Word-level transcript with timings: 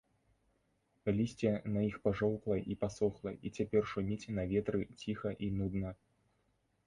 Лісце 1.17 1.51
на 1.75 1.81
іх 1.89 1.97
пажоўкла 2.07 2.57
і 2.75 2.79
пасохла 2.85 3.33
і 3.49 3.53
цяпер 3.61 3.83
шуміць 3.91 4.31
на 4.37 4.47
ветры 4.53 4.81
ціха 5.03 5.29
і 5.49 5.53
нудна. 5.61 5.89